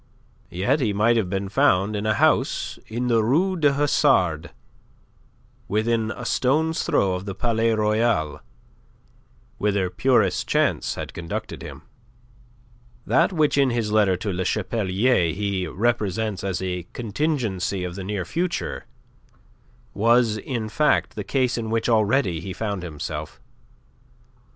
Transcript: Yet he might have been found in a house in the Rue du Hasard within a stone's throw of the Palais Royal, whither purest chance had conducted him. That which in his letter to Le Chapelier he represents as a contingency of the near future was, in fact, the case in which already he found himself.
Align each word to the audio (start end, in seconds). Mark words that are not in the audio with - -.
Yet 0.49 0.79
he 0.79 0.93
might 0.93 1.15
have 1.15 1.29
been 1.29 1.47
found 1.47 1.95
in 1.95 2.07
a 2.07 2.15
house 2.15 2.79
in 2.87 3.07
the 3.07 3.23
Rue 3.23 3.55
du 3.55 3.71
Hasard 3.73 4.49
within 5.67 6.09
a 6.15 6.25
stone's 6.25 6.81
throw 6.81 7.13
of 7.13 7.25
the 7.25 7.35
Palais 7.35 7.75
Royal, 7.75 8.41
whither 9.59 9.91
purest 9.91 10.47
chance 10.47 10.95
had 10.95 11.13
conducted 11.13 11.61
him. 11.61 11.83
That 13.05 13.31
which 13.31 13.59
in 13.59 13.69
his 13.69 13.91
letter 13.91 14.17
to 14.17 14.33
Le 14.33 14.43
Chapelier 14.43 15.33
he 15.33 15.67
represents 15.67 16.43
as 16.43 16.63
a 16.63 16.87
contingency 16.93 17.83
of 17.83 17.93
the 17.93 18.03
near 18.03 18.25
future 18.25 18.87
was, 19.93 20.37
in 20.37 20.67
fact, 20.67 21.13
the 21.13 21.23
case 21.23 21.59
in 21.59 21.69
which 21.69 21.87
already 21.87 22.39
he 22.39 22.53
found 22.53 22.81
himself. 22.81 23.39